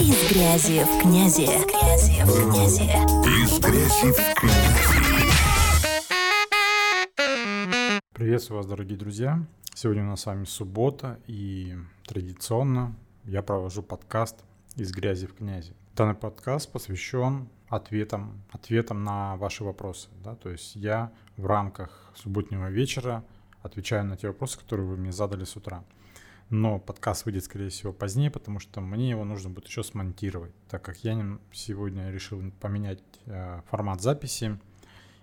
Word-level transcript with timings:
Из 0.00 0.32
грязи 0.32 0.84
в 0.84 1.02
князи. 1.02 1.42
Из 1.42 1.64
грязи 1.64 2.22
в 2.22 2.32
князи. 2.50 2.84
Из 3.42 3.58
грязи 3.58 4.12
в 4.12 4.34
князи. 4.34 5.22
Приветствую 8.12 8.58
вас, 8.58 8.66
дорогие 8.66 8.96
друзья. 8.96 9.44
Сегодня 9.74 10.04
у 10.04 10.06
нас 10.06 10.20
с 10.20 10.26
вами 10.26 10.44
суббота, 10.44 11.18
и 11.26 11.76
традиционно 12.06 12.94
я 13.24 13.42
провожу 13.42 13.82
подкаст 13.82 14.36
«Из 14.76 14.92
грязи 14.92 15.26
в 15.26 15.34
князи». 15.34 15.72
Данный 15.96 16.14
подкаст 16.14 16.70
посвящен 16.70 17.48
ответам, 17.68 18.40
ответам 18.52 19.02
на 19.02 19.36
ваши 19.36 19.64
вопросы. 19.64 20.08
Да? 20.22 20.36
То 20.36 20.50
есть 20.50 20.76
я 20.76 21.10
в 21.36 21.46
рамках 21.46 22.12
субботнего 22.14 22.70
вечера 22.70 23.24
отвечаю 23.62 24.04
на 24.04 24.16
те 24.16 24.28
вопросы, 24.28 24.58
которые 24.58 24.86
вы 24.86 24.96
мне 24.96 25.10
задали 25.10 25.44
с 25.44 25.56
утра. 25.56 25.82
Но 26.50 26.78
подкаст 26.78 27.26
выйдет, 27.26 27.44
скорее 27.44 27.68
всего, 27.68 27.92
позднее, 27.92 28.30
потому 28.30 28.58
что 28.58 28.80
мне 28.80 29.10
его 29.10 29.24
нужно 29.24 29.50
будет 29.50 29.66
еще 29.66 29.84
смонтировать, 29.84 30.52
так 30.68 30.82
как 30.82 30.96
я 31.04 31.38
сегодня 31.52 32.10
решил 32.10 32.42
поменять 32.60 33.02
э, 33.26 33.60
формат 33.68 34.00
записи 34.00 34.58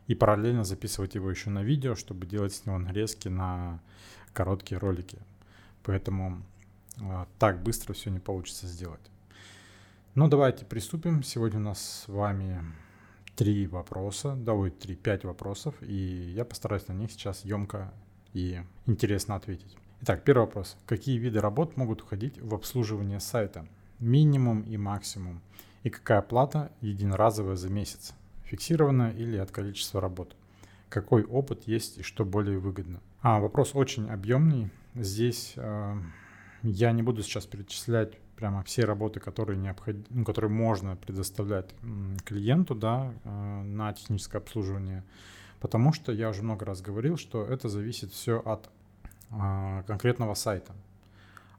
и 0.06 0.14
параллельно 0.14 0.64
записывать 0.64 1.16
его 1.16 1.32
еще 1.32 1.50
на 1.50 1.64
видео, 1.64 1.96
чтобы 1.96 2.28
делать 2.28 2.54
с 2.54 2.68
него 2.68 2.78
нарезки 2.78 3.28
на 3.28 3.82
короткие 4.34 4.78
ролики. 4.78 5.18
Поэтому 5.82 6.44
э, 7.02 7.26
так 7.40 7.64
быстро 7.64 7.94
все 7.94 8.12
не 8.12 8.20
получится 8.20 8.68
сделать. 8.68 9.02
Ну, 10.14 10.28
давайте 10.28 10.64
приступим. 10.64 11.24
Сегодня 11.24 11.60
у 11.60 11.64
нас 11.64 12.04
с 12.04 12.08
вами 12.08 12.62
три 13.36 13.66
вопроса, 13.66 14.36
да, 14.36 14.54
ой, 14.54 14.70
три, 14.70 14.96
пять 14.96 15.24
вопросов, 15.26 15.74
и 15.82 16.34
я 16.36 16.46
постараюсь 16.46 16.88
на 16.88 16.94
них 16.94 17.12
сейчас 17.12 17.44
емко 17.44 17.92
и 18.34 18.62
интересно 18.86 19.36
ответить. 19.36 19.76
Итак, 20.08 20.24
первый 20.24 20.42
вопрос. 20.42 20.78
Какие 20.86 21.18
виды 21.18 21.42
работ 21.42 21.78
могут 21.78 22.04
уходить 22.04 22.40
в 22.40 22.54
обслуживание 22.54 23.20
сайта? 23.20 23.66
Минимум 24.00 24.62
и 24.62 24.78
максимум. 24.78 25.42
И 25.82 25.90
какая 25.90 26.22
плата 26.22 26.72
единоразовая 26.80 27.56
за 27.56 27.72
месяц? 27.72 28.14
Фиксированная 28.44 29.14
или 29.14 29.36
от 29.38 29.50
количества 29.50 30.00
работ? 30.00 30.36
Какой 30.90 31.24
опыт 31.24 31.64
есть 31.66 31.98
и 31.98 32.04
что 32.04 32.24
более 32.24 32.60
выгодно? 32.60 33.02
А, 33.24 33.40
вопрос 33.40 33.72
очень 33.74 34.08
объемный. 34.08 34.70
Здесь 34.94 35.54
э, 35.56 35.96
я 36.62 36.92
не 36.92 37.02
буду 37.02 37.24
сейчас 37.24 37.48
перечислять 37.48 38.16
прямо 38.36 38.62
все 38.62 38.86
работы, 38.86 39.20
которые, 39.20 39.58
необход... 39.58 39.96
ну, 40.12 40.24
которые 40.24 40.52
можно 40.52 40.98
предоставлять 40.98 41.74
клиенту 42.26 42.76
да, 42.76 43.12
э, 43.24 43.64
на 43.64 43.92
техническое 43.92 44.38
обслуживание, 44.38 45.04
потому 45.60 45.94
что 45.94 46.12
я 46.12 46.30
уже 46.30 46.44
много 46.44 46.64
раз 46.64 46.84
говорил, 46.84 47.18
что 47.18 47.44
это 47.44 47.70
зависит 47.70 48.12
все 48.12 48.38
от 48.40 48.70
конкретного 49.88 50.34
сайта, 50.34 50.74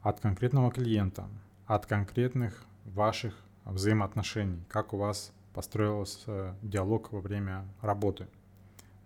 от 0.03 0.21
конкретного 0.21 0.71
клиента, 0.71 1.29
от 1.67 1.87
конкретных 1.87 2.65
ваших 2.85 3.35
взаимоотношений, 3.65 4.63
как 4.69 4.93
у 4.93 4.97
вас 4.97 5.33
построился 5.53 6.55
диалог 6.63 7.13
во 7.13 7.21
время 7.21 7.65
работы 7.81 8.29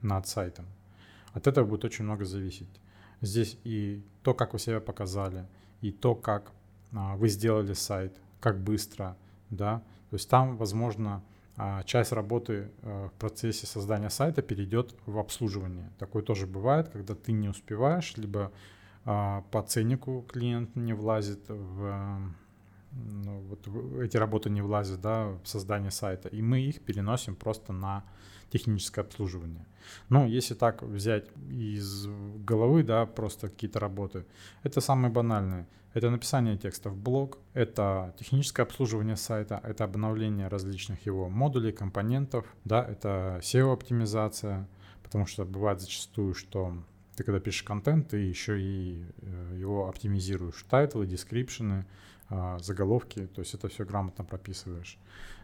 над 0.02 0.26
сайтом. 0.26 0.66
От 1.32 1.46
этого 1.46 1.64
будет 1.64 1.84
очень 1.84 2.04
много 2.04 2.24
зависеть. 2.24 2.80
Здесь 3.20 3.58
и 3.64 4.02
то, 4.22 4.34
как 4.34 4.52
вы 4.52 4.58
себя 4.58 4.80
показали, 4.80 5.46
и 5.80 5.92
то, 5.92 6.14
как 6.14 6.52
а, 6.92 7.16
вы 7.16 7.28
сделали 7.28 7.72
сайт, 7.72 8.16
как 8.40 8.60
быстро, 8.60 9.16
да, 9.50 9.82
то 10.10 10.16
есть 10.16 10.28
там, 10.28 10.56
возможно, 10.56 11.22
а 11.62 11.82
часть 11.82 12.12
работы 12.12 12.70
э, 12.80 13.08
в 13.08 13.18
процессе 13.18 13.66
создания 13.66 14.08
сайта 14.08 14.40
перейдет 14.40 14.94
в 15.04 15.18
обслуживание. 15.18 15.90
Такое 15.98 16.22
тоже 16.22 16.46
бывает, 16.46 16.88
когда 16.88 17.14
ты 17.14 17.32
не 17.32 17.50
успеваешь, 17.50 18.14
либо 18.16 18.50
а, 19.04 19.42
по 19.50 19.62
ценнику 19.62 20.24
клиент 20.26 20.74
не 20.74 20.94
влазит 20.94 21.40
в 21.48 22.32
ну, 22.92 23.40
вот 23.40 23.68
эти 24.02 24.16
работы 24.16 24.50
не 24.50 24.62
влазят 24.62 25.00
да, 25.00 25.28
в 25.42 25.46
создание 25.46 25.90
сайта, 25.90 26.28
и 26.28 26.42
мы 26.42 26.60
их 26.60 26.80
переносим 26.80 27.34
просто 27.36 27.72
на 27.72 28.04
техническое 28.50 29.02
обслуживание. 29.02 29.66
Но 30.08 30.26
если 30.26 30.54
так 30.54 30.82
взять 30.82 31.28
из 31.48 32.06
головы, 32.44 32.82
да, 32.82 33.06
просто 33.06 33.48
какие-то 33.48 33.80
работы, 33.80 34.26
это 34.62 34.80
самые 34.80 35.12
банальные. 35.12 35.66
Это 35.92 36.08
написание 36.10 36.56
текста 36.56 36.88
в 36.88 36.96
блог, 36.96 37.38
это 37.52 38.14
техническое 38.16 38.62
обслуживание 38.62 39.16
сайта, 39.16 39.60
это 39.64 39.82
обновление 39.82 40.46
различных 40.46 41.04
его 41.04 41.28
модулей, 41.28 41.72
компонентов, 41.72 42.46
да, 42.64 42.84
это 42.84 43.40
SEO-оптимизация, 43.42 44.68
потому 45.02 45.26
что 45.26 45.44
бывает 45.44 45.80
зачастую, 45.80 46.34
что 46.34 46.76
ты 47.16 47.24
когда 47.24 47.40
пишешь 47.40 47.64
контент, 47.64 48.08
ты 48.08 48.18
еще 48.18 48.60
и 48.60 49.04
э, 49.22 49.56
его 49.58 49.88
оптимизируешь, 49.88 50.64
title 50.70 51.06
ы, 51.06 51.17
description 51.17 51.74
ы, 51.74 51.84
заголовки, 52.60 53.26
то 53.26 53.40
есть 53.40 53.54
это 53.54 53.68
все 53.68 53.84
грамотно 53.84 54.24
прописываешь. 54.24 54.98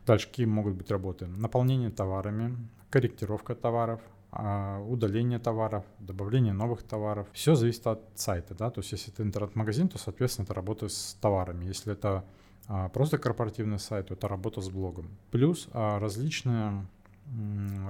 Дальше 0.07 0.29
какие 0.29 0.47
могут 0.47 0.75
быть 0.75 0.91
работы? 0.91 1.27
Наполнение 1.27 1.91
товарами, 1.91 2.57
корректировка 2.91 3.55
товаров, 3.55 4.01
а, 4.31 4.81
удаление 4.81 5.39
товаров, 5.39 5.85
добавление 5.99 6.53
новых 6.53 6.83
товаров. 6.83 7.27
Все 7.33 7.55
зависит 7.55 7.87
от 7.87 8.03
сайта, 8.15 8.55
да, 8.55 8.71
то 8.71 8.81
есть 8.81 8.93
если 8.93 9.13
это 9.13 9.23
интернет-магазин, 9.23 9.89
то, 9.89 9.99
соответственно, 9.99 10.45
это 10.45 10.55
работа 10.55 10.89
с 10.89 11.17
товарами. 11.21 11.65
Если 11.65 11.93
это 11.93 12.25
а, 12.69 12.89
просто 12.91 13.19
корпоративный 13.19 13.79
сайт, 13.79 14.09
то 14.09 14.15
это 14.15 14.29
работа 14.29 14.61
с 14.61 14.69
блогом. 14.69 15.09
Плюс 15.31 15.69
различные 15.73 16.87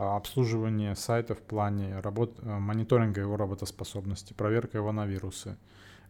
обслуживание 0.01 0.95
сайта 0.95 1.35
в 1.35 1.43
плане 1.43 2.01
работ, 2.01 2.43
мониторинга 2.43 3.21
его 3.21 3.37
работоспособности, 3.37 4.33
проверка 4.33 4.79
его 4.79 4.93
на 4.93 5.05
вирусы. 5.05 5.59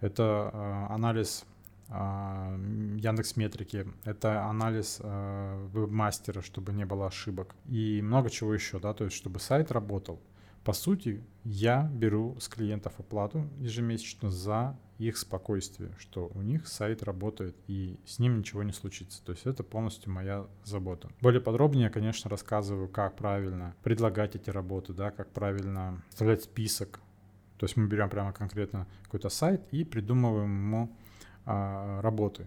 Это 0.01 0.87
анализ 0.91 1.45
а, 1.45 1.56
Яндекс 1.89 3.37
Метрики, 3.37 3.87
это 4.05 4.45
анализ 4.45 4.99
э, 5.03 5.69
вебмастера, 5.73 6.43
чтобы 6.43 6.73
не 6.73 6.85
было 6.85 7.07
ошибок 7.07 7.55
и 7.67 8.01
много 8.03 8.29
чего 8.29 8.53
еще, 8.55 8.81
да, 8.81 8.93
то 8.93 9.05
есть 9.05 9.17
чтобы 9.17 9.39
сайт 9.39 9.71
работал. 9.71 10.21
По 10.65 10.73
сути, 10.73 11.23
я 11.45 11.89
беру 11.95 12.37
с 12.41 12.49
клиентов 12.49 12.95
оплату 12.99 13.49
ежемесячно 13.59 14.31
за 14.31 14.77
их 14.99 15.17
спокойствие, 15.17 15.93
что 15.97 16.31
у 16.35 16.43
них 16.43 16.67
сайт 16.67 17.05
работает 17.05 17.55
и 17.69 18.01
с 18.05 18.19
ним 18.19 18.39
ничего 18.39 18.65
не 18.65 18.73
случится. 18.73 19.23
То 19.25 19.31
есть 19.31 19.47
это 19.47 19.63
полностью 19.63 20.11
моя 20.11 20.47
забота. 20.65 21.09
Более 21.21 21.41
подробнее 21.41 21.85
я, 21.85 21.91
конечно, 21.91 22.29
рассказываю, 22.29 22.89
как 22.89 23.15
правильно 23.15 23.77
предлагать 23.85 24.35
эти 24.35 24.51
работы, 24.51 24.93
да, 24.93 25.13
как 25.13 25.31
правильно 25.31 26.03
составлять 26.09 26.43
список. 26.43 26.99
То 27.59 27.67
есть 27.67 27.77
мы 27.77 27.87
берем 27.87 28.11
прямо 28.11 28.33
конкретно 28.33 28.89
какой-то 29.05 29.29
сайт 29.29 29.63
и 29.71 29.85
придумываем 29.85 30.51
ему 30.51 30.97
работы. 31.47 32.47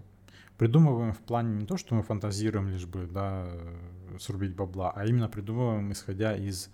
Придумываем 0.58 1.14
в 1.14 1.20
плане 1.20 1.56
не 1.56 1.66
то, 1.66 1.78
что 1.78 1.96
мы 1.96 2.04
фантазируем 2.04 2.68
лишь 2.68 2.86
бы 2.86 3.08
да, 3.08 3.50
срубить 4.20 4.56
бабла, 4.56 4.92
а 4.94 5.06
именно 5.06 5.30
придумываем 5.30 5.92
исходя 5.94 6.36
из 6.36 6.70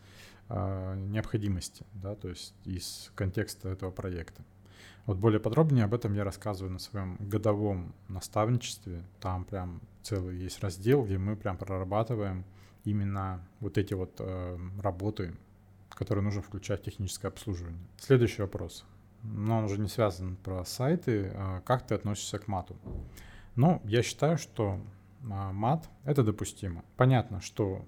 а, 0.50 0.96
необходимости, 0.96 1.86
да, 1.94 2.16
то 2.16 2.30
есть 2.30 2.54
из 2.66 3.12
контекста 3.16 3.70
этого 3.70 3.92
проекта. 3.92 4.44
Вот 5.06 5.18
более 5.18 5.40
подробнее 5.40 5.86
об 5.86 5.94
этом 5.94 6.14
я 6.14 6.24
рассказываю 6.24 6.74
на 6.74 6.80
своем 6.80 7.18
годовом 7.20 7.94
наставничестве. 8.08 9.04
Там 9.20 9.46
прям 9.46 9.82
целый 10.02 10.38
есть 10.38 10.62
раздел, 10.62 11.04
где 11.04 11.20
мы 11.20 11.36
прям 11.36 11.58
прорабатываем 11.58 12.44
именно 12.86 13.48
вот 13.60 13.78
эти 13.78 13.94
вот 13.94 14.16
э, 14.20 14.58
работы, 14.82 15.36
которые 15.90 16.24
нужно 16.24 16.42
включать 16.42 16.82
в 16.82 16.86
техническое 16.86 17.28
обслуживание. 17.28 17.80
Следующий 17.98 18.42
вопрос 18.42 18.84
но 19.34 19.60
он 19.60 19.66
уже 19.66 19.80
не 19.80 19.88
связан 19.88 20.36
про 20.38 20.64
сайты. 20.66 21.32
А 21.36 21.62
как 21.62 21.86
ты 21.86 21.96
относишься 21.96 22.40
к 22.40 22.48
мату? 22.48 22.76
Ну, 23.56 23.82
я 23.86 24.04
считаю, 24.04 24.38
что 24.38 24.80
а, 25.30 25.52
мат— 25.52 25.90
это 26.04 26.24
допустимо. 26.24 26.84
Понятно, 26.98 27.42
что 27.42 27.86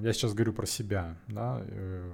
я 0.00 0.12
сейчас 0.12 0.34
говорю 0.34 0.52
про 0.52 0.66
себя, 0.66 1.16
да, 1.26 1.60
э, 1.60 2.12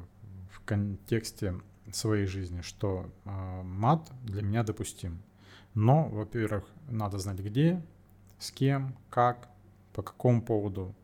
в 0.51 0.61
контексте 0.65 1.55
своей 1.93 2.27
жизни, 2.27 2.61
что 2.61 3.11
а, 3.25 3.63
мат 3.63 4.11
для 4.23 4.43
меня 4.43 4.63
допустим. 4.63 5.23
Но, 5.75 6.09
во-первых, 6.09 6.65
надо 6.89 7.19
знать 7.19 7.41
где, 7.41 7.83
с 8.39 8.51
кем, 8.51 8.95
как, 9.11 9.49
по 9.93 10.03
какому 10.03 10.41
поводу. 10.41 10.95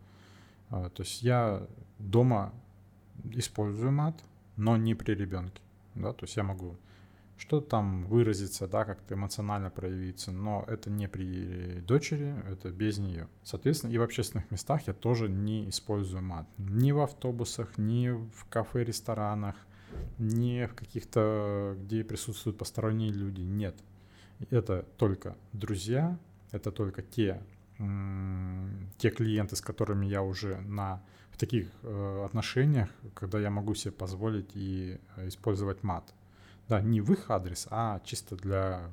То 0.69 0.93
есть 0.99 1.23
я 1.23 1.67
дома 1.99 2.53
использую 3.33 3.91
мат, 3.91 4.23
но 4.57 4.77
не 4.77 4.95
при 4.95 5.15
ребенке. 5.15 5.61
Да? 5.97 6.13
То 6.13 6.25
есть 6.25 6.37
я 6.37 6.45
могу 6.45 6.77
что 7.41 7.63
там 7.63 8.05
выразиться, 8.05 8.69
да, 8.69 8.85
как-то 8.85 9.15
эмоционально 9.15 9.71
проявиться, 9.71 10.31
но 10.31 10.63
это 10.69 10.91
не 10.91 11.09
при 11.09 11.81
дочери, 11.81 12.35
это 12.47 12.71
без 12.71 12.99
нее. 12.99 13.29
Соответственно, 13.43 13.93
и 13.93 13.99
в 13.99 14.03
общественных 14.03 14.51
местах 14.51 14.87
я 14.87 14.93
тоже 14.93 15.31
не 15.31 15.71
использую 15.71 16.23
мат. 16.23 16.47
Ни 16.59 16.93
в 16.93 17.01
автобусах, 17.01 17.79
ни 17.79 18.11
в 18.11 18.45
кафе, 18.51 18.85
ресторанах, 18.85 19.57
ни 20.19 20.67
в 20.67 20.75
каких-то, 20.75 21.79
где 21.81 22.05
присутствуют 22.05 22.59
посторонние 22.59 23.11
люди. 23.11 23.41
Нет. 23.41 23.75
Это 24.51 24.85
только 24.99 25.35
друзья, 25.55 26.19
это 26.51 26.71
только 26.71 27.01
те, 27.01 27.41
те 28.99 29.11
клиенты, 29.11 29.57
с 29.57 29.63
которыми 29.63 30.05
я 30.05 30.23
уже 30.23 30.61
на 30.61 31.03
в 31.31 31.39
таких 31.39 31.69
э, 31.85 32.23
отношениях, 32.27 32.91
когда 33.15 33.41
я 33.41 33.49
могу 33.49 33.75
себе 33.75 33.93
позволить 33.93 34.51
и 34.53 34.99
э, 35.17 35.29
использовать 35.29 35.83
мат. 35.83 36.13
Да, 36.71 36.81
не 36.81 37.01
в 37.01 37.11
их 37.13 37.31
адрес, 37.31 37.67
а 37.71 38.01
чисто 38.05 38.37
для 38.37 38.91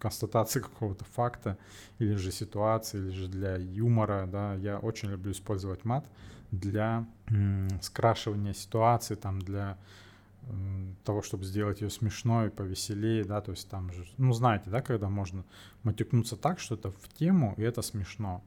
констатации 0.00 0.58
какого-то 0.58 1.04
факта 1.04 1.56
или 2.00 2.16
же 2.16 2.32
ситуации, 2.32 2.98
или 2.98 3.10
же 3.10 3.28
для 3.28 3.56
юмора, 3.56 4.26
да, 4.26 4.54
я 4.56 4.78
очень 4.78 5.10
люблю 5.10 5.30
использовать 5.30 5.84
мат 5.84 6.04
для 6.50 7.06
м, 7.28 7.68
скрашивания 7.82 8.52
ситуации, 8.52 9.14
там, 9.14 9.40
для 9.40 9.78
того, 11.04 11.22
чтобы 11.22 11.44
сделать 11.44 11.80
ее 11.80 11.90
смешной, 11.90 12.50
повеселее, 12.50 13.24
да, 13.24 13.40
то 13.40 13.52
есть 13.52 13.68
там 13.68 13.92
же, 13.92 14.04
ну, 14.18 14.32
знаете, 14.32 14.68
да, 14.70 14.80
когда 14.80 15.08
можно 15.08 15.44
матюкнуться 15.84 16.36
так, 16.36 16.58
что 16.58 16.74
это 16.74 16.90
в 16.90 17.08
тему, 17.14 17.54
и 17.56 17.62
это 17.62 17.82
смешно, 17.82 18.42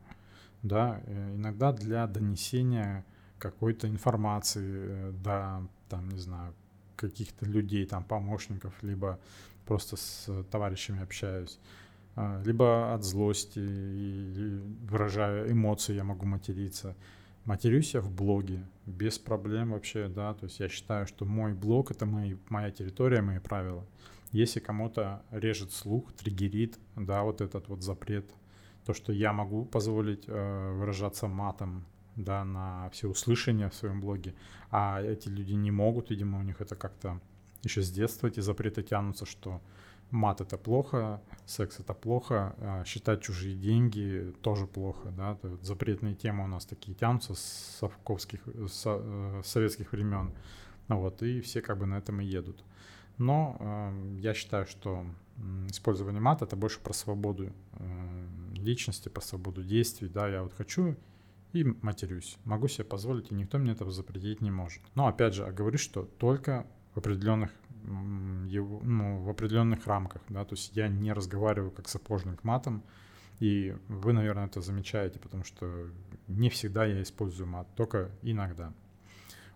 да, 0.64 1.00
э, 1.06 1.36
иногда 1.36 1.72
для 1.72 2.06
донесения 2.08 3.06
какой-то 3.40 3.88
информации, 3.88 4.66
э, 4.66 5.14
да, 5.24 5.62
там, 5.88 6.10
не 6.10 6.20
знаю, 6.20 6.54
каких-то 6.96 7.46
людей, 7.46 7.86
там, 7.86 8.04
помощников, 8.04 8.74
либо 8.82 9.20
просто 9.66 9.96
с 9.96 10.44
товарищами 10.52 11.02
общаюсь, 11.02 11.60
а, 12.16 12.42
либо 12.46 12.94
от 12.94 13.04
злости, 13.04 13.60
и 13.60 14.60
выражая 14.90 15.52
эмоции, 15.52 15.96
я 15.96 16.04
могу 16.04 16.26
материться. 16.26 16.96
Матерюсь 17.46 17.94
я 17.94 18.02
в 18.02 18.12
блоге, 18.12 18.66
без 18.86 19.20
проблем 19.20 19.72
вообще, 19.72 20.08
да, 20.08 20.34
то 20.34 20.46
есть 20.46 20.60
я 20.60 20.70
считаю, 20.70 21.08
что 21.08 21.26
мой 21.26 21.54
блог— 21.54 21.92
это 21.92 22.06
мои, 22.06 22.36
моя 22.50 22.72
территория, 22.72 23.22
мои 23.22 23.40
правила. 23.40 23.86
Если 24.32 24.60
кому-то 24.60 25.24
режет 25.32 25.72
слух, 25.72 26.14
триггерит, 26.14 26.80
да, 26.96 27.24
вот 27.24 27.42
этот 27.42 27.68
вот 27.68 27.84
запрет, 27.84 28.26
то, 28.86 28.94
что 28.94 29.12
я 29.12 29.34
могу 29.34 29.66
позволить 29.66 30.24
э, 30.28 30.72
выражаться 30.74 31.28
матом, 31.28 31.86
да, 32.16 32.44
на 32.44 32.90
все 32.92 33.08
услышания 33.08 33.70
в 33.70 33.76
своем 33.76 34.02
блоге, 34.02 34.34
а 34.72 35.02
эти 35.02 35.30
люди 35.30 35.54
не 35.54 35.72
могут, 35.72 36.10
видимо, 36.10 36.40
у 36.40 36.44
них 36.44 36.62
это 36.62 36.76
как-то 36.76 37.20
еще 37.64 37.82
с 37.82 37.92
детства 37.92 38.28
эти 38.28 38.40
запреты 38.40 38.84
тянутся, 38.84 39.26
что 39.26 39.62
мат 40.12 40.42
это 40.42 40.58
плохо, 40.58 41.22
секс 41.46 41.80
это 41.80 41.94
плохо, 41.94 42.56
а 42.60 42.84
считать 42.86 43.22
чужие 43.22 43.56
деньги 43.56 44.34
тоже 44.42 44.68
плохо, 44.68 45.12
да, 45.12 45.38
запретные 45.62 46.14
темы 46.14 46.44
у 46.44 46.48
нас 46.48 46.66
такие 46.66 46.96
тянутся 46.96 47.34
с 47.34 47.78
совковских, 47.80 48.42
со, 48.68 49.00
э, 49.02 49.42
советских 49.44 49.92
времен, 49.92 50.32
вот, 50.88 51.24
и 51.24 51.42
все 51.42 51.62
как 51.62 51.80
бы 51.80 51.86
на 51.86 51.98
этом 51.98 52.22
и 52.22 52.26
едут. 52.26 52.64
Но 53.18 53.58
э, 53.60 54.18
я 54.20 54.34
считаю, 54.34 54.68
что 54.68 55.06
использование 55.68 56.22
мата 56.22 56.46
это 56.46 56.56
больше 56.56 56.80
про 56.80 56.94
свободу 56.94 57.52
э, 57.74 58.28
личности, 58.56 59.10
про 59.10 59.22
свободу 59.22 59.64
действий, 59.64 60.10
да, 60.10 60.28
я 60.28 60.44
вот 60.44 60.54
хочу 60.54 60.96
и 61.54 61.64
матерюсь, 61.64 62.38
могу 62.46 62.68
себе 62.68 62.84
позволить, 62.84 63.32
и 63.32 63.36
никто 63.36 63.58
мне 63.58 63.72
этого 63.72 63.92
запретить 63.92 64.42
не 64.42 64.52
может. 64.52 64.82
Но 64.96 65.08
опять 65.08 65.36
же, 65.36 65.46
говорю, 65.52 65.78
что 65.78 66.04
только 66.04 66.68
в 66.94 66.98
определенных 66.98 67.52
его, 68.48 68.82
ну, 68.84 69.22
в 69.22 69.30
определенных 69.30 69.86
рамках, 69.88 70.22
да, 70.30 70.46
то 70.46 70.56
есть 70.56 70.76
я 70.76 70.88
не 70.88 71.14
разговариваю 71.14 71.72
как 71.72 71.88
сапожник 71.88 72.44
матом, 72.44 72.84
и 73.40 73.76
вы, 73.88 74.14
наверное, 74.14 74.46
это 74.46 74.62
замечаете, 74.62 75.20
потому 75.20 75.44
что 75.44 75.90
не 76.28 76.50
всегда 76.50 76.86
я 76.86 77.02
использую 77.02 77.48
мат, 77.48 77.68
только 77.76 78.10
иногда. 78.22 78.74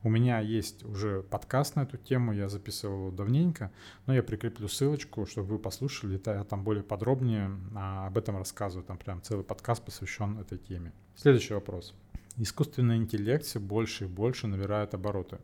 У 0.07 0.09
меня 0.09 0.39
есть 0.39 0.86
уже 0.86 1.21
подкаст 1.21 1.75
на 1.75 1.81
эту 1.81 1.98
тему, 1.98 2.31
я 2.31 2.48
записывал 2.48 3.07
его 3.07 3.12
давненько, 3.12 3.74
но 4.06 4.13
я 4.13 4.24
прикреплю 4.24 4.69
ссылочку, 4.69 5.25
чтобы 5.25 5.50
вы 5.50 5.59
послушали, 5.59 6.18
я 6.25 6.45
там 6.45 6.63
более 6.63 6.81
подробнее 6.81 7.51
а, 7.75 8.07
об 8.07 8.18
этом 8.18 8.38
рассказываю, 8.38 8.86
там 8.86 8.98
прям 8.98 9.21
целый 9.21 9.44
подкаст 9.44 9.83
посвящен 9.83 10.39
этой 10.39 10.59
теме. 10.59 10.94
Следующий 11.18 11.56
вопрос. 11.56 11.94
Искусственный 12.38 12.95
интеллект 12.95 13.44
все 13.44 13.59
больше 13.59 14.06
и 14.06 14.07
больше 14.07 14.48
набирает 14.48 14.94
обороты. 14.94 15.39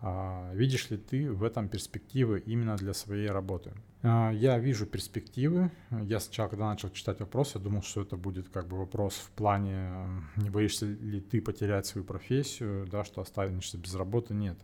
А, 0.00 0.52
видишь 0.54 0.90
ли 0.90 0.96
ты 0.96 1.30
в 1.32 1.42
этом 1.42 1.68
перспективы 1.68 2.40
именно 2.46 2.76
для 2.76 2.94
своей 2.94 3.28
работы? 3.28 3.72
А, 4.02 4.30
я 4.30 4.58
вижу 4.58 4.86
перспективы. 4.86 5.72
Я 5.90 6.20
сначала, 6.20 6.48
когда 6.48 6.68
начал 6.68 6.90
читать 6.90 7.18
вопрос, 7.20 7.54
я 7.54 7.60
думал, 7.60 7.82
что 7.82 8.02
это 8.02 8.16
будет 8.16 8.48
как 8.48 8.68
бы 8.68 8.78
вопрос 8.78 9.14
в 9.14 9.30
плане, 9.30 9.90
не 10.36 10.50
боишься 10.50 10.86
ли 10.86 11.20
ты 11.20 11.40
потерять 11.40 11.86
свою 11.86 12.06
профессию, 12.06 12.86
да, 12.86 13.04
что 13.04 13.20
останешься 13.20 13.76
без 13.76 13.94
работы. 13.94 14.34
Нет. 14.34 14.58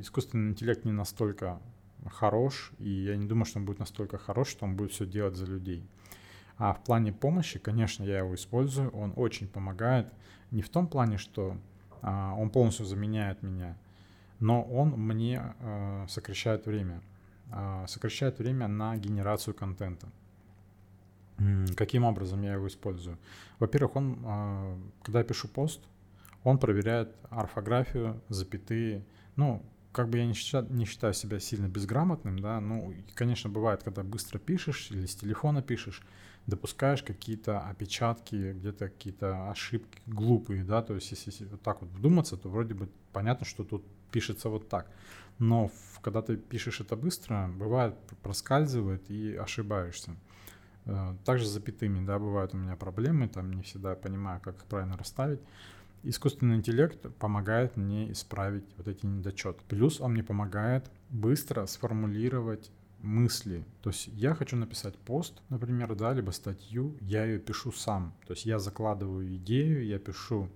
Искусственный 0.00 0.52
интеллект 0.52 0.84
не 0.84 0.92
настолько 0.92 1.60
хорош, 2.06 2.70
и 2.78 2.88
я 2.88 3.16
не 3.16 3.26
думаю, 3.26 3.46
что 3.46 3.58
он 3.58 3.64
будет 3.64 3.80
настолько 3.80 4.16
хорош, 4.16 4.48
что 4.48 4.64
он 4.64 4.76
будет 4.76 4.92
все 4.92 5.06
делать 5.06 5.34
за 5.34 5.46
людей. 5.46 5.84
А 6.56 6.72
в 6.72 6.84
плане 6.84 7.12
помощи, 7.12 7.58
конечно, 7.58 8.04
я 8.04 8.18
его 8.18 8.34
использую, 8.34 8.90
он 8.90 9.12
очень 9.16 9.48
помогает. 9.48 10.12
Не 10.52 10.62
в 10.62 10.68
том 10.68 10.86
плане, 10.86 11.18
что 11.18 11.56
а, 12.00 12.34
он 12.36 12.50
полностью 12.50 12.86
заменяет 12.86 13.42
меня– 13.42 13.76
но 14.40 14.62
он 14.62 14.90
мне 14.90 15.54
э, 15.58 16.06
сокращает 16.08 16.66
время. 16.66 17.02
Э, 17.50 17.84
сокращает 17.88 18.38
время 18.38 18.68
на 18.68 18.96
генерацию 18.96 19.54
контента. 19.54 20.08
Каким 21.76 22.04
образом 22.04 22.42
я 22.42 22.54
его 22.54 22.66
использую? 22.66 23.16
Во-первых, 23.58 23.96
он, 23.96 24.18
э, 24.24 24.76
когда 25.02 25.20
я 25.20 25.24
пишу 25.24 25.48
пост, 25.48 25.80
он 26.44 26.58
проверяет 26.58 27.14
орфографию, 27.30 28.20
запятые. 28.28 29.04
Ну, 29.36 29.62
как 29.92 30.08
бы 30.08 30.18
я 30.18 30.26
не 30.26 30.34
считаю, 30.34 30.66
не 30.70 30.84
считаю 30.84 31.14
себя 31.14 31.40
сильно 31.40 31.66
безграмотным, 31.66 32.38
да, 32.38 32.60
ну, 32.60 32.94
конечно, 33.14 33.50
бывает, 33.50 33.82
когда 33.82 34.02
быстро 34.02 34.38
пишешь 34.38 34.90
или 34.90 35.06
с 35.06 35.14
телефона 35.16 35.62
пишешь, 35.62 36.02
допускаешь 36.48 37.02
какие-то 37.02 37.60
опечатки, 37.60 38.52
где-то 38.52 38.88
какие-то 38.88 39.50
ошибки 39.50 40.00
глупые, 40.06 40.64
да, 40.64 40.82
то 40.82 40.94
есть 40.94 41.12
если 41.12 41.44
вот 41.44 41.60
так 41.62 41.82
вот 41.82 41.90
вдуматься, 41.90 42.38
то 42.38 42.48
вроде 42.48 42.74
бы 42.74 42.88
понятно, 43.12 43.44
что 43.44 43.64
тут 43.64 43.84
пишется 44.10 44.48
вот 44.48 44.68
так. 44.68 44.90
Но 45.38 45.70
когда 46.00 46.22
ты 46.22 46.38
пишешь 46.38 46.80
это 46.80 46.96
быстро, 46.96 47.50
бывает 47.54 47.94
проскальзывает 48.22 49.10
и 49.10 49.36
ошибаешься. 49.36 50.16
Э, 50.86 51.14
также 51.26 51.44
с 51.44 51.50
запятыми, 51.50 52.04
да, 52.04 52.18
бывают 52.18 52.54
у 52.54 52.56
меня 52.56 52.76
проблемы, 52.76 53.28
там 53.28 53.52
не 53.52 53.62
всегда 53.62 53.94
понимаю, 53.94 54.40
как 54.40 54.56
их 54.56 54.64
правильно 54.64 54.96
расставить. 54.96 55.40
Искусственный 56.02 56.56
интеллект 56.56 57.14
помогает 57.18 57.76
мне 57.76 58.10
исправить 58.10 58.64
вот 58.78 58.88
эти 58.88 59.04
недочеты. 59.04 59.60
Плюс 59.68 60.00
он 60.00 60.12
мне 60.12 60.22
помогает 60.24 60.90
быстро 61.10 61.66
сформулировать 61.66 62.70
мысли. 62.98 63.64
То 63.82 63.90
есть 63.90 64.08
я 64.08 64.34
хочу 64.34 64.56
написать 64.56 64.96
пост, 64.96 65.42
например, 65.48 65.94
да, 65.94 66.12
либо 66.12 66.30
статью, 66.30 66.96
я 67.00 67.24
ее 67.24 67.38
пишу 67.38 67.72
сам. 67.72 68.14
То 68.26 68.32
есть 68.32 68.46
я 68.46 68.58
закладываю 68.58 69.36
идею, 69.36 69.86
я 69.86 69.98
пишу 69.98 70.48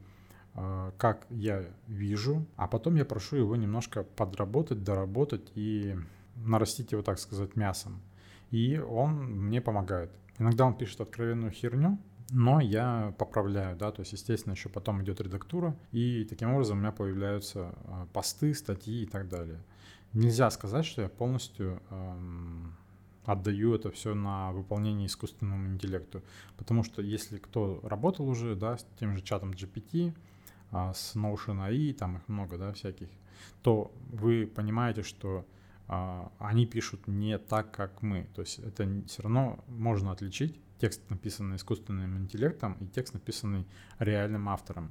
Э, 0.54 0.92
как 0.98 1.26
я 1.30 1.64
вижу, 1.86 2.46
а 2.56 2.68
потом 2.68 2.96
я 2.96 3.04
прошу 3.04 3.36
его 3.36 3.56
немножко 3.56 4.02
подработать, 4.02 4.82
доработать 4.84 5.50
и 5.54 5.96
нарастить 6.36 6.92
его, 6.92 7.02
так 7.02 7.18
сказать, 7.18 7.56
мясом. 7.56 8.02
И 8.50 8.78
он 8.78 9.14
мне 9.46 9.60
помогает. 9.60 10.10
Иногда 10.38 10.66
он 10.66 10.74
пишет 10.74 11.00
откровенную 11.00 11.52
херню, 11.52 11.98
но 12.30 12.60
я 12.60 13.14
поправляю, 13.18 13.76
да, 13.76 13.90
то 13.92 14.00
есть, 14.00 14.12
естественно, 14.12 14.52
еще 14.52 14.68
потом 14.68 15.02
идет 15.02 15.20
редактура, 15.20 15.76
и 15.90 16.24
таким 16.24 16.52
образом 16.52 16.78
у 16.78 16.80
меня 16.80 16.92
появляются 16.92 17.74
э, 17.84 18.06
посты, 18.12 18.54
статьи 18.54 19.04
и 19.04 19.06
так 19.06 19.28
далее. 19.28 19.62
Нельзя 20.14 20.50
сказать, 20.50 20.84
что 20.84 21.02
я 21.02 21.08
полностью 21.08 21.80
эм, 21.90 22.74
отдаю 23.24 23.74
это 23.74 23.90
все 23.90 24.14
на 24.14 24.52
выполнение 24.52 25.06
искусственному 25.06 25.68
интеллекту, 25.68 26.22
потому 26.56 26.82
что 26.82 27.00
если 27.00 27.38
кто 27.38 27.80
работал 27.82 28.28
уже, 28.28 28.54
да, 28.54 28.76
с 28.76 28.86
тем 28.98 29.16
же 29.16 29.22
чатом 29.22 29.52
GPT, 29.52 30.14
а, 30.70 30.92
с 30.92 31.14
Notion 31.16 31.66
AI, 31.66 31.94
там 31.94 32.16
их 32.16 32.28
много, 32.28 32.58
да, 32.58 32.72
всяких, 32.72 33.08
то 33.62 33.92
вы 34.10 34.46
понимаете, 34.46 35.02
что 35.02 35.46
а, 35.88 36.32
они 36.38 36.66
пишут 36.66 37.06
не 37.06 37.38
так, 37.38 37.70
как 37.70 38.02
мы. 38.02 38.26
То 38.34 38.42
есть 38.42 38.58
это 38.58 38.88
все 39.06 39.22
равно 39.22 39.64
можно 39.68 40.12
отличить 40.12 40.58
текст, 40.78 41.08
написанный 41.10 41.56
искусственным 41.56 42.18
интеллектом, 42.18 42.74
и 42.80 42.86
текст, 42.86 43.14
написанный 43.14 43.66
реальным 43.98 44.48
автором. 44.48 44.90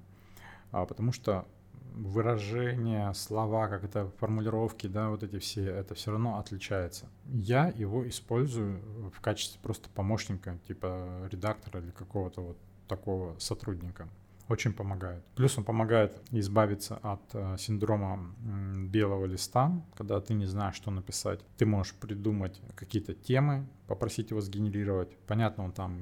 А, 0.72 0.86
потому 0.86 1.12
что 1.12 1.48
выражения, 1.94 3.14
слова, 3.14 3.68
как 3.68 3.84
это 3.84 4.10
формулировки, 4.20 4.88
да, 4.88 5.10
вот 5.10 5.24
эти 5.24 5.40
все, 5.40 5.66
это 5.66 5.96
все 5.96 6.12
равно 6.12 6.40
отличается. 6.40 7.08
Я 7.26 7.68
его 7.68 8.08
использую 8.08 8.82
в 9.12 9.22
качестве 9.22 9.60
просто 9.62 9.90
помощника, 9.90 10.58
типа 10.68 11.28
редактора 11.32 11.82
или 11.82 11.92
какого-то 11.92 12.42
вот 12.42 12.58
такого 12.88 13.38
сотрудника 13.40 14.08
очень 14.52 14.74
помогает. 14.74 15.24
Плюс 15.36 15.58
он 15.58 15.64
помогает 15.64 16.22
избавиться 16.32 16.98
от 17.02 17.22
э, 17.34 17.56
синдрома 17.58 18.36
э, 18.46 18.86
белого 18.86 19.26
листа, 19.26 19.72
когда 19.96 20.20
ты 20.20 20.34
не 20.34 20.46
знаешь, 20.46 20.76
что 20.76 20.92
написать. 20.92 21.40
Ты 21.58 21.66
можешь 21.66 21.94
придумать 21.94 22.62
какие-то 22.76 23.14
темы, 23.14 23.66
попросить 23.88 24.32
его 24.32 24.42
сгенерировать. 24.42 25.16
Понятно, 25.28 25.64
он 25.64 25.72
там 25.72 25.94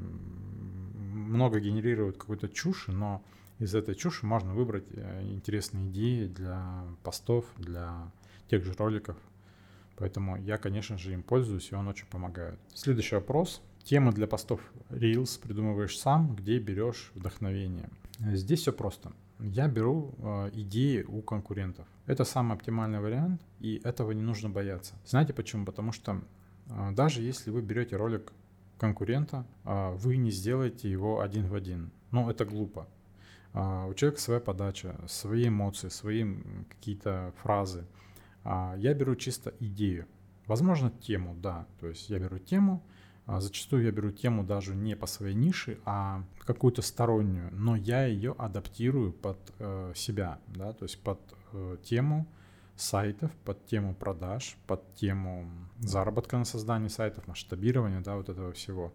много 1.29 1.59
генерирует 1.59 2.17
какой-то 2.17 2.49
чуши, 2.49 2.91
но 2.91 3.23
из 3.59 3.75
этой 3.75 3.93
чуши 3.93 4.25
можно 4.25 4.53
выбрать 4.53 4.85
э, 4.91 5.23
интересные 5.23 5.89
идеи 5.89 6.27
для 6.27 6.85
постов, 7.03 7.45
для 7.57 8.11
тех 8.49 8.63
же 8.63 8.73
роликов. 8.73 9.17
Поэтому 9.97 10.37
я, 10.37 10.57
конечно 10.57 10.97
же, 10.97 11.11
им 11.11 11.23
пользуюсь, 11.23 11.71
и 11.71 11.75
он 11.75 11.87
очень 11.89 12.07
помогает. 12.07 12.57
Следующий 12.73 13.15
вопрос. 13.15 13.61
Темы 13.83 14.13
для 14.13 14.27
постов 14.27 14.61
Reels 14.89 15.39
придумываешь 15.41 15.99
сам, 15.99 16.35
где 16.35 16.57
берешь 16.57 17.11
вдохновение. 17.15 17.89
Здесь 18.19 18.61
все 18.61 18.71
просто. 18.71 19.11
Я 19.39 19.67
беру 19.67 20.15
э, 20.17 20.51
идеи 20.53 21.03
у 21.03 21.21
конкурентов. 21.21 21.85
Это 22.05 22.23
самый 22.23 22.53
оптимальный 22.53 22.99
вариант, 23.01 23.41
и 23.59 23.81
этого 23.83 24.11
не 24.11 24.21
нужно 24.21 24.49
бояться. 24.49 24.95
Знаете 25.05 25.33
почему? 25.33 25.65
Потому 25.65 25.91
что 25.91 26.21
э, 26.67 26.91
даже 26.93 27.21
если 27.21 27.51
вы 27.51 27.61
берете 27.61 27.97
ролик 27.97 28.31
конкурента, 28.77 29.45
вы 29.65 30.15
не 30.15 30.31
сделаете 30.31 30.89
его 30.89 31.19
один 31.19 31.47
в 31.49 31.53
один. 31.53 31.91
Ну, 32.11 32.29
это 32.29 32.45
глупо. 32.45 32.87
А, 33.53 33.85
у 33.85 33.93
человека 33.93 34.21
своя 34.21 34.39
подача, 34.39 34.95
свои 35.07 35.47
эмоции, 35.47 35.89
свои 35.89 36.25
какие-то 36.69 37.33
фразы. 37.41 37.85
А, 38.43 38.75
я 38.77 38.93
беру 38.93 39.15
чисто 39.15 39.53
идею. 39.59 40.07
Возможно, 40.47 40.91
тему, 40.91 41.35
да. 41.35 41.67
То 41.79 41.87
есть 41.87 42.09
я 42.09 42.19
беру 42.19 42.39
тему, 42.39 42.83
зачастую 43.27 43.83
я 43.83 43.91
беру 43.91 44.11
тему 44.11 44.43
даже 44.43 44.75
не 44.75 44.95
по 44.95 45.05
своей 45.05 45.35
нише, 45.35 45.77
а 45.85 46.23
какую-то 46.39 46.81
стороннюю, 46.81 47.49
но 47.53 47.75
я 47.75 48.05
ее 48.05 48.33
адаптирую 48.37 49.13
под 49.13 49.37
э, 49.59 49.93
себя, 49.95 50.39
да, 50.47 50.73
то 50.73 50.85
есть 50.85 50.99
под 50.99 51.19
э, 51.53 51.77
тему, 51.83 52.25
сайтов, 52.75 53.31
под 53.45 53.65
тему 53.67 53.93
продаж, 53.93 54.57
под 54.65 54.95
тему 54.95 55.47
заработка 55.79 56.37
на 56.37 56.45
создании 56.45 56.87
сайтов, 56.87 57.27
масштабирования, 57.27 58.01
да, 58.01 58.15
вот 58.15 58.29
этого 58.29 58.51
всего. 58.53 58.93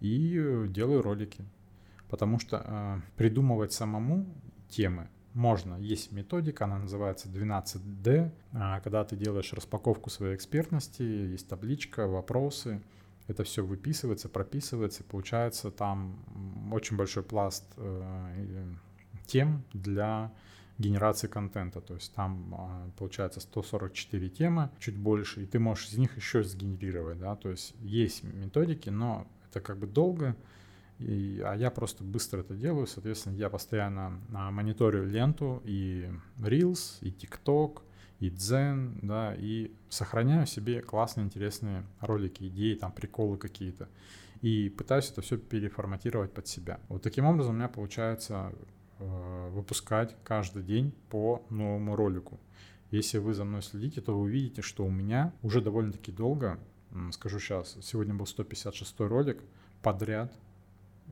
И 0.00 0.36
э, 0.36 0.66
делаю 0.68 1.02
ролики. 1.02 1.44
Потому 2.10 2.38
что 2.38 2.62
э, 2.64 3.00
придумывать 3.16 3.72
самому 3.72 4.26
темы 4.68 5.08
можно. 5.32 5.76
Есть 5.76 6.12
методика, 6.12 6.64
она 6.64 6.78
называется 6.78 7.28
12D. 7.28 8.08
Э, 8.08 8.30
а, 8.52 8.80
когда 8.80 9.04
ты 9.04 9.16
делаешь 9.16 9.52
распаковку 9.52 10.10
своей 10.10 10.34
экспертности, 10.34 11.02
есть 11.02 11.48
табличка, 11.48 12.06
вопросы. 12.06 12.82
Это 13.28 13.44
все 13.44 13.64
выписывается, 13.64 14.28
прописывается, 14.28 15.04
и 15.04 15.06
получается 15.06 15.70
там 15.70 16.18
очень 16.72 16.96
большой 16.96 17.22
пласт 17.22 17.64
э, 17.76 18.74
тем 19.26 19.62
для 19.72 20.32
генерации 20.78 21.28
контента. 21.28 21.80
То 21.80 21.94
есть 21.94 22.12
там 22.14 22.54
а, 22.58 22.90
получается 22.98 23.40
144 23.40 24.28
темы, 24.30 24.70
чуть 24.80 24.96
больше, 24.96 25.44
и 25.44 25.46
ты 25.46 25.60
можешь 25.60 25.88
из 25.90 25.98
них 25.98 26.16
еще 26.16 26.42
сгенерировать, 26.42 27.20
да, 27.20 27.36
то 27.36 27.50
есть 27.50 27.74
есть 27.80 28.24
методики, 28.24 28.88
но 28.88 29.28
это 29.48 29.60
как 29.60 29.78
бы 29.78 29.86
долго, 29.86 30.34
и, 31.00 31.42
а 31.44 31.54
я 31.54 31.70
просто 31.70 32.04
быстро 32.04 32.40
это 32.40 32.54
делаю, 32.54 32.86
соответственно, 32.86 33.34
я 33.34 33.50
постоянно 33.50 34.20
а, 34.32 34.50
мониторю 34.50 35.06
ленту 35.06 35.62
и 35.64 36.08
Reels, 36.38 36.98
и 37.00 37.10
TikTok, 37.10 37.82
и 38.20 38.30
Zen, 38.30 38.98
да, 39.02 39.34
и 39.34 39.72
сохраняю 39.88 40.46
себе 40.46 40.82
классные, 40.82 41.24
интересные 41.24 41.84
ролики, 42.00 42.46
идеи, 42.48 42.74
там, 42.74 42.92
приколы 42.92 43.38
какие-то. 43.38 43.88
И 44.42 44.68
пытаюсь 44.68 45.10
это 45.10 45.22
все 45.22 45.36
переформатировать 45.38 46.32
под 46.32 46.46
себя. 46.46 46.80
Вот 46.88 47.02
таким 47.02 47.24
образом 47.24 47.54
у 47.54 47.58
меня 47.58 47.68
получается 47.68 48.52
Э, 49.02 49.48
выпускать 49.48 50.14
каждый 50.24 50.62
день 50.62 50.92
по 51.08 51.42
новому 51.48 51.96
ролику. 51.96 52.38
Если 52.90 53.16
вы 53.16 53.32
за 53.32 53.44
мной 53.44 53.62
следите, 53.62 54.02
то 54.02 54.12
вы 54.12 54.24
увидите, 54.24 54.60
что 54.60 54.84
у 54.84 54.90
меня 54.90 55.32
уже 55.40 55.62
довольно-таки 55.62 56.12
долго, 56.12 56.58
скажу 57.12 57.38
сейчас, 57.38 57.78
сегодня 57.80 58.12
был 58.12 58.26
156 58.26 59.00
ролик 59.00 59.42
подряд, 59.80 60.34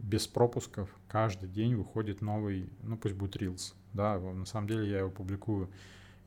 без 0.03 0.27
пропусков, 0.27 0.89
каждый 1.09 1.49
день 1.49 1.75
выходит 1.75 2.21
новый, 2.21 2.71
ну 2.83 2.97
пусть 2.97 3.15
будет 3.15 3.37
Reels, 3.37 3.75
да, 3.93 4.19
на 4.19 4.45
самом 4.45 4.69
деле 4.69 4.91
я 4.91 4.99
его 5.01 5.11
публикую 5.11 5.71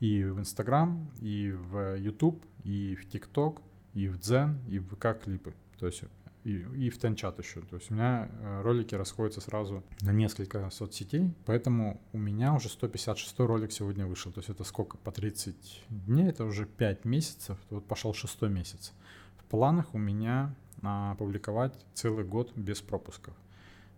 и 0.00 0.24
в 0.24 0.38
Instagram, 0.38 1.10
и 1.20 1.52
в 1.52 1.96
YouTube, 1.96 2.42
и 2.64 2.96
в 2.96 3.06
TikTok, 3.06 3.60
и 3.94 4.08
в 4.08 4.18
Zen, 4.18 4.56
и 4.68 4.78
в 4.78 4.88
ВК 4.88 5.22
клипы. 5.22 5.54
То 5.78 5.86
есть 5.86 6.02
и, 6.44 6.58
и 6.58 6.90
в 6.90 6.98
Тенчат 6.98 7.38
еще. 7.38 7.60
То 7.60 7.76
есть 7.76 7.90
у 7.90 7.94
меня 7.94 8.28
э, 8.28 8.62
ролики 8.62 8.94
расходятся 8.94 9.40
сразу 9.40 9.84
на 10.00 10.10
несколько 10.10 10.68
соцсетей, 10.70 11.32
поэтому 11.46 12.00
у 12.12 12.18
меня 12.18 12.54
уже 12.54 12.68
156 12.68 13.38
ролик 13.40 13.70
сегодня 13.70 14.06
вышел. 14.06 14.32
То 14.32 14.40
есть 14.40 14.50
это 14.50 14.64
сколько? 14.64 14.96
По 14.96 15.12
30 15.12 15.84
дней, 15.88 16.28
это 16.28 16.44
уже 16.44 16.66
5 16.66 17.04
месяцев, 17.04 17.58
вот 17.70 17.86
пошел 17.86 18.12
шестой 18.12 18.50
месяц. 18.50 18.92
В 19.38 19.44
планах 19.44 19.94
у 19.94 19.98
меня 19.98 20.54
а, 20.82 21.14
публиковать 21.16 21.74
целый 21.94 22.24
год 22.24 22.52
без 22.56 22.80
пропусков. 22.80 23.34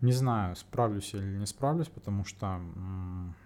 Не 0.05 0.13
знаю, 0.13 0.55
справлюсь 0.55 1.15
или 1.15 1.39
не 1.39 1.47
справлюсь, 1.47 1.89
потому 1.89 2.27
что 2.27 2.61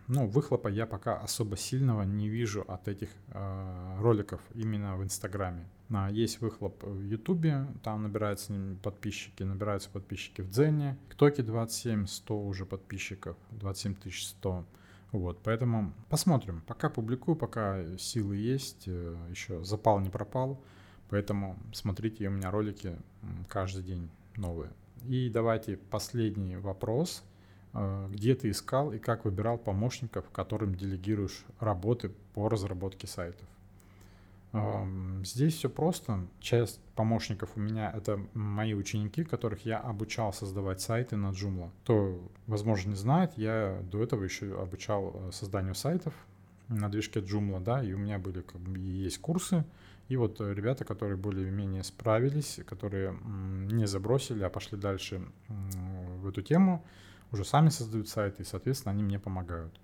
ну, 0.09 0.27
выхлопа 0.27 0.67
я 0.67 0.87
пока 0.87 1.17
особо 1.17 1.57
сильного 1.57 2.03
не 2.03 2.29
вижу 2.29 2.65
от 2.67 2.89
этих 2.89 3.11
э, 3.29 3.97
роликов 4.01 4.41
именно 4.55 4.97
в 4.97 5.05
Инстаграме. 5.05 5.69
А, 5.91 6.11
есть 6.11 6.41
выхлоп 6.41 6.83
в 6.83 7.01
Ютубе, 7.01 7.69
там 7.85 8.03
набираются 8.03 8.53
подписчики, 8.83 9.45
набираются 9.45 9.89
подписчики 9.89 10.41
в 10.41 10.51
Дзене. 10.51 10.99
В 11.07 11.11
ТикТоке 11.11 11.45
27, 11.45 12.07
100 12.07 12.43
уже 12.45 12.67
подписчиков, 12.67 13.37
27 13.53 14.11
100. 14.11 14.65
Вот, 15.13 15.41
поэтому 15.45 15.93
посмотрим. 16.09 16.65
Пока 16.67 16.91
публикую, 16.91 17.37
пока 17.37 17.97
силы 17.99 18.37
есть, 18.37 18.89
э, 18.89 19.17
еще 19.31 19.63
запал 19.63 20.01
не 20.01 20.11
пропал. 20.11 20.61
Поэтому 21.09 21.57
смотрите 21.73 22.27
у 22.27 22.33
меня 22.33 22.51
ролики 22.51 22.97
каждый 23.49 23.85
день 23.85 24.11
новые. 24.37 24.73
И 25.07 25.31
давайте 25.31 25.77
последний 25.77 26.57
вопрос. 26.57 27.23
Э, 27.75 28.09
где 28.11 28.35
ты 28.35 28.51
искал 28.51 28.93
и 28.93 28.99
как 28.99 29.25
выбирал 29.25 29.59
помощников, 29.59 30.29
которым 30.31 30.75
делегируешь 30.75 31.45
работы 31.61 32.11
по 32.35 32.49
разработке 32.49 33.07
сайтов? 33.07 33.47
Эм, 34.53 35.25
здесь 35.25 35.55
все 35.55 35.69
просто. 35.69 36.27
Часть 36.41 36.81
помощников 36.95 37.51
у 37.57 37.61
меня 37.61 37.91
это 37.95 38.19
мои 38.35 38.73
ученики, 38.73 39.23
которых 39.23 39.67
я 39.67 39.79
обучал 39.79 40.33
создавать 40.33 40.81
сайты 40.81 41.17
на 41.17 41.31
Joomla. 41.31 41.71
Кто, 41.83 42.19
возможно, 42.47 42.91
не 42.91 42.97
знает, 42.97 43.33
я 43.37 43.79
до 43.91 44.03
этого 44.03 44.25
еще 44.25 44.61
обучал 44.61 45.13
э, 45.15 45.33
созданию 45.33 45.75
сайтов 45.75 46.15
на 46.69 46.89
движке 46.89 47.21
Joomla, 47.21 47.63
да, 47.63 47.83
и 47.83 47.93
у 47.93 47.99
меня 47.99 48.19
были 48.19 48.41
как 48.41 48.61
бы 48.61 48.79
есть 48.79 49.19
курсы, 49.19 49.65
и 50.09 50.17
вот 50.17 50.41
э, 50.41 50.55
ребята, 50.55 50.85
которые 50.85 51.17
более-менее 51.17 51.85
справились, 51.85 52.61
которые 52.67 53.17
не 53.71 53.87
забросили, 53.87 54.43
а 54.43 54.51
пошли 54.51 54.79
дальше 54.79 55.23
в 55.49 56.29
эту 56.29 56.43
тему, 56.43 56.85
уже 57.31 57.45
сами 57.45 57.69
создают 57.69 58.09
сайты, 58.09 58.43
и, 58.43 58.47
соответственно, 58.47 58.93
они 58.93 59.03
мне 59.03 59.19
помогают. 59.19 59.79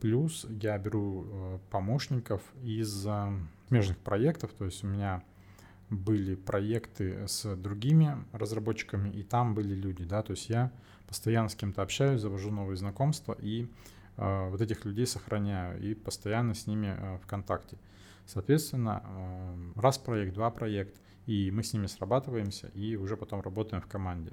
Плюс 0.00 0.46
я 0.48 0.78
беру 0.78 1.26
э, 1.26 1.58
помощников 1.70 2.42
из 2.62 3.06
э, 3.06 3.32
смежных 3.68 3.98
проектов, 3.98 4.50
то 4.56 4.64
есть 4.64 4.82
у 4.82 4.86
меня 4.86 5.22
были 5.90 6.36
проекты 6.36 7.28
с 7.28 7.54
другими 7.56 8.16
разработчиками, 8.32 9.10
и 9.10 9.22
там 9.22 9.54
были 9.54 9.74
люди, 9.74 10.04
да, 10.04 10.22
то 10.22 10.30
есть 10.30 10.48
я 10.48 10.72
постоянно 11.06 11.48
с 11.48 11.54
кем-то 11.54 11.82
общаюсь, 11.82 12.20
завожу 12.20 12.50
новые 12.50 12.78
знакомства, 12.78 13.36
и 13.38 13.68
э, 14.16 14.48
вот 14.48 14.62
этих 14.62 14.86
людей 14.86 15.06
сохраняю, 15.06 15.78
и 15.82 15.94
постоянно 15.94 16.54
с 16.54 16.66
ними 16.66 16.96
э, 16.96 17.18
в 17.22 17.26
контакте. 17.26 17.76
Соответственно, 18.32 19.02
э, 19.04 19.80
раз 19.80 19.98
проект, 19.98 20.34
два 20.34 20.50
проект, 20.50 21.00
и 21.26 21.50
мы 21.50 21.64
с 21.64 21.72
ними 21.72 21.86
срабатываемся, 21.86 22.68
и 22.68 22.94
уже 22.94 23.16
потом 23.16 23.40
работаем 23.40 23.82
в 23.82 23.88
команде. 23.88 24.32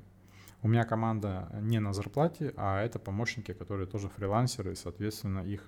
У 0.61 0.67
меня 0.67 0.83
команда 0.83 1.49
не 1.61 1.79
на 1.79 1.93
зарплате, 1.93 2.53
а 2.57 2.79
это 2.79 2.99
помощники, 2.99 3.53
которые 3.53 3.87
тоже 3.87 4.09
фрилансеры, 4.09 4.73
и, 4.73 4.75
соответственно, 4.75 5.39
их 5.39 5.67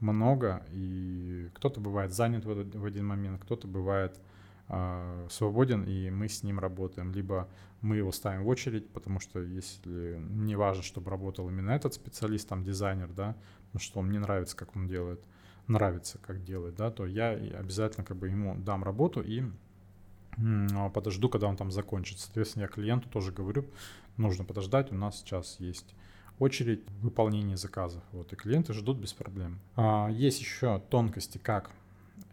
много, 0.00 0.66
и 0.72 1.48
кто-то 1.54 1.80
бывает 1.80 2.12
занят 2.12 2.44
в 2.44 2.84
один 2.84 3.06
момент, 3.06 3.40
кто-то 3.40 3.68
бывает 3.68 4.18
э, 4.68 5.28
свободен, 5.30 5.84
и 5.84 6.10
мы 6.10 6.28
с 6.28 6.42
ним 6.42 6.58
работаем. 6.58 7.12
Либо 7.12 7.48
мы 7.82 7.98
его 7.98 8.10
ставим 8.10 8.42
в 8.42 8.48
очередь, 8.48 8.88
потому 8.90 9.20
что 9.20 9.40
если 9.40 10.18
не 10.18 10.56
важно, 10.56 10.82
чтобы 10.82 11.08
работал 11.08 11.48
именно 11.48 11.70
этот 11.70 11.94
специалист, 11.94 12.48
там 12.48 12.64
дизайнер, 12.64 13.12
да, 13.12 13.36
потому 13.66 13.80
что 13.80 14.02
мне 14.02 14.18
нравится, 14.18 14.56
как 14.56 14.74
он 14.74 14.88
делает, 14.88 15.24
нравится, 15.70 16.18
как 16.18 16.44
делает, 16.44 16.76
да, 16.76 16.90
то 16.90 17.06
я 17.06 17.30
обязательно 17.30 18.04
как 18.04 18.16
бы 18.16 18.28
ему 18.28 18.56
дам 18.56 18.84
работу 18.84 19.20
и 19.20 19.44
а, 20.36 20.90
подожду, 20.90 21.28
когда 21.28 21.46
он 21.46 21.56
там 21.56 21.70
закончит. 21.70 22.18
Соответственно, 22.18 22.62
я 22.62 22.68
клиенту 22.68 23.08
тоже 23.08 23.32
говорю, 23.32 23.66
нужно 24.16 24.44
подождать, 24.44 24.92
у 24.92 24.94
нас 24.94 25.20
сейчас 25.20 25.58
есть 25.60 25.94
очередь 26.38 26.82
выполнения 27.00 27.56
заказов. 27.56 28.02
Вот, 28.12 28.32
и 28.32 28.36
клиенты 28.36 28.72
ждут 28.72 28.98
без 28.98 29.12
проблем. 29.12 29.60
А, 29.76 30.08
есть 30.08 30.40
еще 30.40 30.82
тонкости, 30.90 31.38
как 31.38 31.70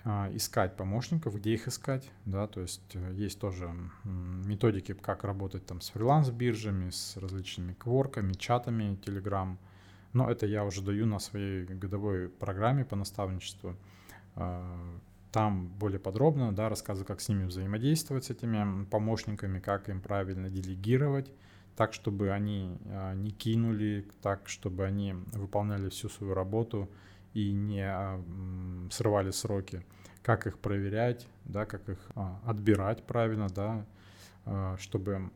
а, 0.03 0.29
искать 0.33 0.75
помощников, 0.75 1.35
где 1.35 1.53
их 1.53 1.67
искать, 1.67 2.09
да, 2.25 2.47
то 2.47 2.61
есть 2.61 2.81
э, 2.93 3.13
есть 3.13 3.39
тоже 3.39 3.69
методики, 4.05 4.93
как 4.93 5.25
работать 5.25 5.65
там 5.65 5.81
с 5.81 5.89
фриланс-биржами, 5.89 6.89
с 6.89 7.17
различными 7.17 7.73
кворками, 7.73 8.33
чатами, 8.33 8.97
Telegram, 9.05 9.57
но 10.17 10.31
это 10.31 10.47
я 10.47 10.65
уже 10.65 10.81
даю 10.81 11.05
на 11.05 11.19
своей 11.19 11.65
годовой 11.65 12.27
программе 12.27 12.83
по 12.83 12.95
наставничеству. 12.95 13.75
А, 14.35 14.99
там 15.31 15.67
более 15.67 15.99
подробно, 15.99 16.51
да, 16.51 16.69
рассказываю, 16.69 17.05
как 17.05 17.21
с 17.21 17.29
ними 17.29 17.45
взаимодействовать, 17.45 18.25
с 18.25 18.31
этими 18.31 18.85
помощниками, 18.85 19.59
как 19.59 19.89
им 19.89 20.01
правильно 20.01 20.49
делегировать, 20.49 21.31
так, 21.75 21.93
чтобы 21.93 22.31
они 22.31 22.79
а, 22.85 23.13
не 23.13 23.29
кинули, 23.29 24.07
так, 24.23 24.49
чтобы 24.49 24.85
они 24.85 25.13
выполняли 25.33 25.89
всю 25.89 26.09
свою 26.09 26.33
работу 26.33 26.89
и 27.35 27.51
не 27.51 27.85
а, 27.85 28.19
срывали 28.89 29.29
сроки, 29.29 29.85
как 30.23 30.47
их 30.47 30.57
проверять, 30.57 31.27
да, 31.45 31.65
как 31.67 31.87
их 31.89 31.99
отбирать 32.43 33.03
правильно, 33.03 33.47
да, 33.49 33.85
чтобы 34.77 35.29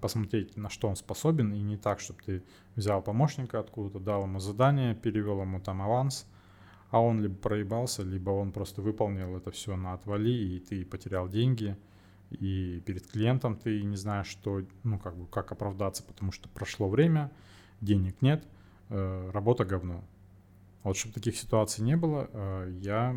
посмотреть, 0.00 0.56
на 0.56 0.70
что 0.70 0.88
он 0.88 0.96
способен, 0.96 1.52
и 1.52 1.60
не 1.60 1.76
так, 1.76 2.00
чтобы 2.00 2.20
ты 2.24 2.42
взял 2.76 3.02
помощника 3.02 3.60
откуда-то, 3.60 4.00
дал 4.00 4.24
ему 4.24 4.40
задание, 4.40 4.94
перевел 4.94 5.40
ему 5.42 5.60
там 5.60 5.82
аванс, 5.82 6.26
а 6.90 7.00
он 7.00 7.20
либо 7.20 7.34
проебался, 7.36 8.02
либо 8.02 8.30
он 8.30 8.52
просто 8.52 8.82
выполнил 8.82 9.36
это 9.36 9.50
все 9.50 9.76
на 9.76 9.92
отвали, 9.92 10.30
и 10.30 10.58
ты 10.60 10.84
потерял 10.84 11.28
деньги. 11.28 11.76
и 12.30 12.82
перед 12.84 13.06
клиентом 13.06 13.56
ты 13.56 13.82
не 13.82 13.96
знаешь, 13.96 14.26
что, 14.26 14.62
ну, 14.82 14.98
как 14.98 15.16
бы, 15.16 15.26
как 15.26 15.50
оправдаться, 15.50 16.02
потому 16.02 16.30
что 16.30 16.48
прошло 16.50 16.88
время, 16.88 17.30
денег 17.80 18.20
нет, 18.20 18.44
э, 18.90 19.30
работа 19.32 19.64
говно. 19.64 20.04
Вот 20.82 20.96
чтобы 20.96 21.14
таких 21.14 21.36
ситуаций 21.36 21.82
не 21.84 21.96
было, 21.96 22.28
э, 22.32 22.78
я 22.80 23.16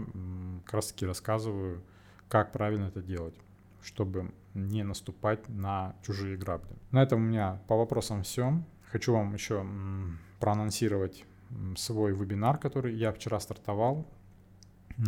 как 0.65 0.73
раз 0.75 0.87
таки 0.87 1.05
рассказываю, 1.05 1.83
как 2.29 2.51
правильно 2.51 2.85
это 2.85 3.01
делать, 3.01 3.35
чтобы 3.81 4.33
не 4.53 4.83
наступать 4.83 5.47
на 5.49 5.95
чужие 6.05 6.37
грабли. 6.37 6.75
На 6.91 7.03
этом 7.03 7.21
у 7.21 7.25
меня 7.25 7.61
по 7.67 7.77
вопросам 7.77 8.23
все. 8.23 8.61
Хочу 8.91 9.13
вам 9.13 9.33
еще 9.33 9.65
проанонсировать 10.39 11.25
свой 11.75 12.13
вебинар, 12.13 12.57
который 12.57 12.95
я 12.95 13.11
вчера 13.11 13.39
стартовал. 13.39 14.07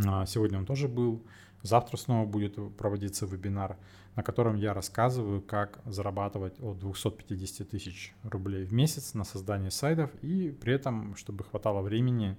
А, 0.06 0.26
сегодня 0.26 0.60
он 0.60 0.66
тоже 0.66 0.88
был. 0.88 1.26
Завтра 1.62 1.98
снова 1.98 2.26
будет 2.26 2.58
проводиться 2.76 3.26
вебинар, 3.26 3.78
на 4.16 4.24
котором 4.24 4.56
я 4.56 4.74
рассказываю, 4.74 5.42
как 5.42 5.80
зарабатывать 5.86 6.60
от 6.60 6.80
250 6.80 7.70
тысяч 7.70 8.14
рублей 8.24 8.66
в 8.66 8.74
месяц 8.74 9.14
на 9.14 9.24
создание 9.24 9.72
сайтов 9.72 10.12
и 10.22 10.52
при 10.52 10.74
этом, 10.74 11.16
чтобы 11.16 11.46
хватало 11.46 11.82
времени 11.82 12.38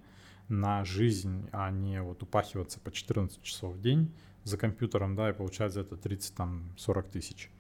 на 0.49 0.85
жизнь, 0.85 1.49
а 1.53 1.71
не 1.71 2.03
вот 2.03 2.23
упахиваться 2.23 2.81
по 2.81 2.91
14 2.91 3.43
часов 3.43 3.75
в 3.75 3.81
день 3.81 4.13
за 4.45 4.59
компьютером, 4.59 5.17
да, 5.17 5.31
и 5.31 5.33
получать 5.33 5.73
за 5.73 5.81
это 5.81 5.97
30-40 5.97 7.11
тысяч. 7.11 7.51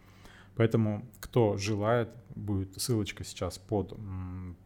Поэтому, 0.56 1.04
кто 1.20 1.56
желает, 1.56 2.10
будет 2.36 2.80
ссылочка 2.80 3.24
сейчас 3.24 3.58
под 3.58 3.98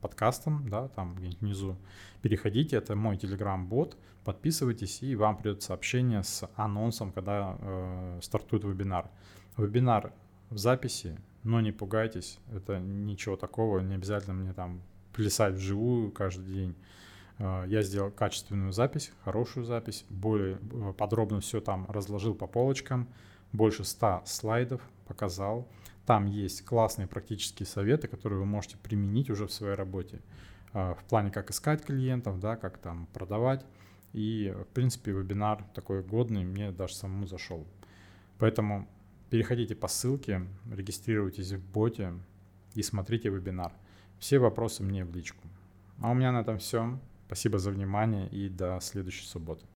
подкастом, 0.01 0.69
да, 0.69 0.89
там 0.89 1.15
где-нибудь 1.15 1.41
внизу. 1.41 1.77
Переходите, 2.21 2.77
это 2.77 2.95
мой 2.95 3.17
телеграм-бот, 3.17 3.97
подписывайтесь, 4.25 5.03
и 5.03 5.17
вам 5.17 5.39
придет 5.39 5.63
сообщение 5.63 6.23
с 6.23 6.49
анонсом, 6.57 7.11
когда 7.13 7.57
э, 7.59 8.19
стартует 8.23 8.65
вебинар. 8.65 9.09
Вебинар 9.57 10.13
в 10.51 10.59
записи, 10.59 11.17
но 11.43 11.61
не 11.61 11.73
пугайтесь, 11.73 12.39
это 12.53 12.79
ничего 12.79 13.37
такого, 13.37 13.81
не 13.81 13.95
обязательно 13.95 14.35
мне 14.35 14.53
там 14.53 14.83
плясать 15.15 15.55
вживую 15.55 16.11
каждый 16.11 16.53
день. 16.53 16.75
Э, 17.39 17.65
я 17.67 17.83
сделал 17.83 18.11
качественную 18.11 18.73
запись, 18.73 19.13
хорошую 19.25 19.65
запись, 19.65 20.05
более 20.09 20.59
э, 20.73 20.93
подробно 20.97 21.41
все 21.41 21.61
там 21.61 21.87
разложил 21.89 22.35
по 22.35 22.47
полочкам, 22.47 23.09
больше 23.53 23.85
100 23.85 24.23
слайдов 24.27 24.81
показал. 25.07 25.69
Там 26.07 26.27
есть 26.27 26.65
классные 26.65 27.07
практические 27.07 27.67
советы, 27.67 28.09
которые 28.09 28.41
вы 28.41 28.47
можете 28.47 28.77
применить 28.79 29.31
уже 29.31 29.47
в 29.47 29.53
своей 29.53 29.75
работе. 29.75 30.21
Э, 30.73 30.95
в 30.95 31.05
плане, 31.05 31.31
как 31.31 31.51
искать 31.51 31.85
клиентов, 31.85 32.41
да, 32.41 32.57
как 32.57 32.79
там 32.79 33.07
продавать. 33.13 33.65
И, 34.13 34.55
в 34.57 34.73
принципе, 34.75 35.13
вебинар 35.13 35.63
такой 35.75 36.03
годный, 36.03 36.45
мне 36.45 36.73
даже 36.73 36.95
самому 36.95 37.27
зашел. 37.27 37.67
Поэтому 38.39 38.89
переходите 39.31 39.75
по 39.75 39.87
ссылке, 39.89 40.47
регистрируйтесь 40.73 41.53
в 41.53 41.73
боте 41.73 42.15
и 42.75 42.83
смотрите 42.83 43.29
вебинар. 43.29 43.73
Все 44.19 44.39
вопросы 44.39 44.83
мне 44.83 45.05
в 45.05 45.15
личку. 45.15 45.47
А 46.01 46.11
у 46.11 46.15
меня 46.15 46.33
на 46.33 46.41
этом 46.41 46.59
все. 46.59 46.99
Спасибо 47.29 47.59
за 47.59 47.71
внимание 47.71 48.27
и 48.31 48.49
до 48.49 48.81
следующей 48.81 49.27
субботы. 49.27 49.67